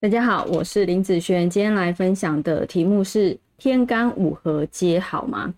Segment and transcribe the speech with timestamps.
[0.00, 5.52] 大家好，我是林子轩，今天来分享的题目是天干五合皆好吗？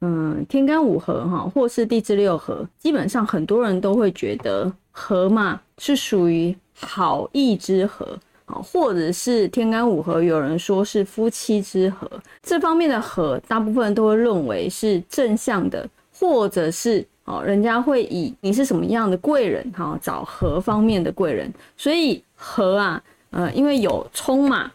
[0.00, 12.08] 嗯，天干五合哈，或是地支六合，基本上很多人都会觉得合嘛是属于好意之合啊，或者是天干五合，有人说是夫妻之合，
[12.44, 23.02] 这方面的合，大部分都会认为是正向的，或者是哦，人家会以你是什么样的贵人哈，找合方面的贵人，所以合啊。
[23.30, 24.72] 呃，因为有冲嘛，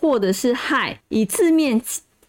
[0.00, 1.80] 或者是害，以字面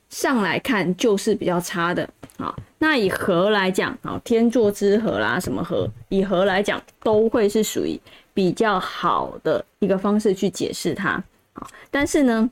[0.10, 2.56] 上来看就是比较差的啊。
[2.80, 8.00] 那以合来讲，啊，天作之合啦，什么合，以合来讲都会是属于
[8.34, 11.22] 比较好的一个方式去解释它
[11.54, 11.68] 啊。
[11.92, 12.50] 但是呢，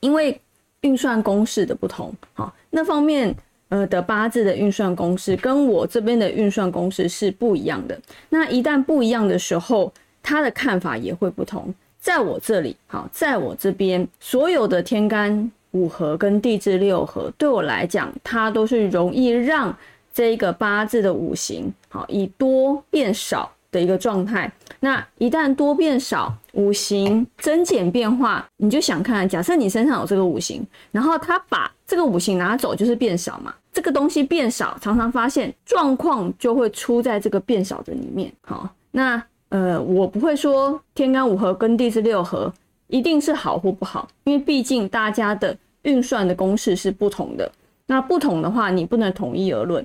[0.00, 0.40] 因为
[0.82, 3.34] 运算公式的不同，好，那方面
[3.68, 8.00] 呃的八字的运算公式跟我这边的运算公式是不一样的。
[8.30, 11.74] 那一旦不一样的时候，他的看法也会不同。
[12.06, 19.76] 在我这里，好，在我这边，所有的天干五合跟地支六合，对我来讲，它都是容易让
[20.14, 24.48] 这一个八字的五行，好，以多变少的一个状态。
[24.78, 33.52] 那一旦多变少，五行增减变化，你就想看，假设你身上有这个五行，然后他把这个五行拿走，就是变少嘛。
[33.72, 38.32] 这个东西变少，常常发现状况就会出在这个变少的里面。
[38.42, 39.20] 好，那。
[39.48, 42.52] 呃，我不会说天干五合跟地支六合
[42.88, 47.50] 一定是好或不好，因为毕竟大家的运算的公式是不同的。
[47.86, 49.84] 那不同的话，你不能统一而论。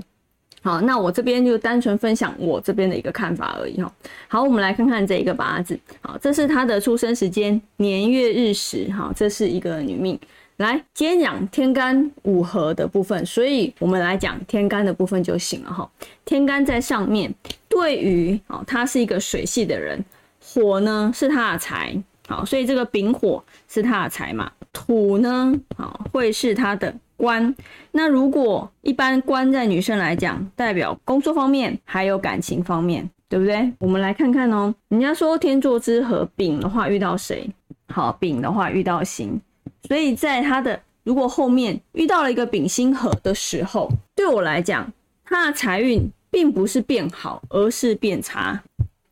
[0.64, 3.92] 好，那我这边就单纯分享我这边的一个看法而已哈。
[4.28, 5.80] 好，我们来看看这一个八字。
[6.02, 8.92] 好，这是他的出生时间年月日时。
[8.92, 10.20] 哈，这是一个女命。
[10.58, 15.90] 来，今天讲天干五合的部分，所以我们来讲天干的部分就行了哈。
[16.26, 17.34] 天干在上面。
[17.82, 20.06] 对于哦，他是一个水系的人，
[20.40, 24.52] 火呢是他的财，好，所以这个丙火是他的财嘛。
[24.72, 27.54] 土呢，好会是他的官。
[27.92, 33.74] 那如果一般官在女生来讲，代表工作方面还有感情方面，对不对？
[33.80, 37.50] 我们来看看哦，人家说天作之合，丙的话遇到谁？
[37.88, 39.42] 好，丙的话遇到辛，
[39.88, 44.94] 所以在他的如果后面遇到了一个丙辛合的时候，对我来讲，
[45.26, 46.08] 他的财运。
[46.32, 48.64] 并不是变好，而是变差，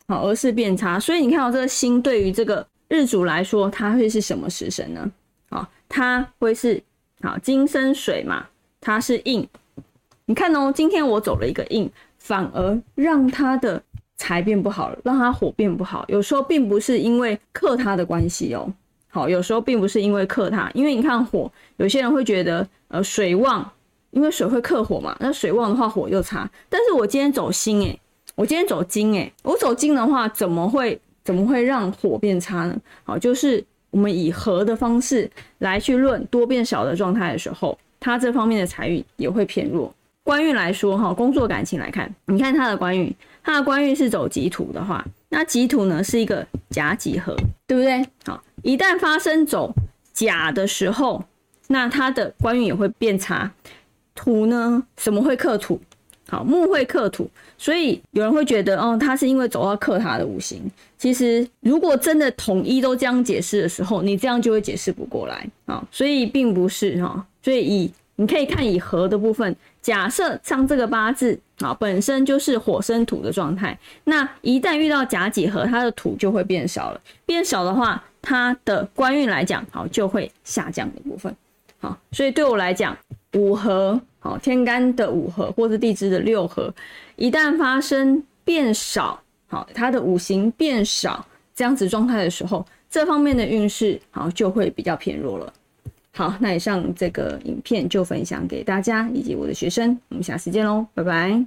[0.07, 0.97] 好，而是变差。
[0.97, 5.11] 所以你看到这个星对于这个日主来说，它会是什么食神呢？
[5.49, 6.81] 好，它会是
[7.21, 8.47] 好金生水嘛，
[8.79, 9.45] 它是印。
[10.25, 13.83] 你看哦，今天我走了一个印，反而让他的
[14.15, 16.05] 财变不好了，让他火变不好。
[16.07, 18.71] 有时候并不是因为克他的关系哦，
[19.09, 23.69] 好，有时候并不是因为克他，因为你看火，有些人会觉得呃水旺。
[24.11, 26.49] 因为水会克火嘛，那水旺的话火又差。
[26.69, 27.99] 但是我今天走辛哎，
[28.35, 32.75] 我今天走金哎，我走金的话，怎么会怎么会让火变差呢？
[33.03, 39.93] 好，就是我们以和的方式来去论多变少的状态的时候，它这方面的财运也会偏弱。
[40.23, 48.05] 官运来说哈，工作感情来看，你看它的官运，它的官运是走己土的话，那己土呢是一个甲己合，对不对？
[48.25, 49.73] 好，一旦发生走
[50.13, 51.23] 甲的时候，
[51.67, 53.51] 那它的官运也会变差。
[54.19, 54.83] 土呢？
[54.97, 55.79] 什么会克土？
[56.27, 60.69] 好，木会克土，所以有人会觉得，哦，它是因为走到克它的五行。
[60.97, 65.81] 其实，如果真的统一都这样解释的时候，你这样就会解释不过来啊。
[65.89, 67.25] 所以并不是哈。
[67.41, 77.01] 所以以你可以看以合的部分，假设像这个八字啊，本身就是火生土的状态，那一旦遇到甲己合，它的土就会变少了。
[77.25, 81.35] 变少的话，它的官运来讲，好就会下降的部分。
[81.79, 82.95] 好，所以对我来讲，
[83.33, 83.99] 五合。
[84.19, 86.73] 好，天干的五合或者地支的六合，
[87.15, 91.25] 一旦发生变少，好，它的五行变少
[91.55, 95.53] 这样子状态的时候，这方面的运势好就会比较偏弱了。
[96.11, 101.37] 好，那以上这个影片就分享给大家以及我的学生，我们下次见喽，拜拜。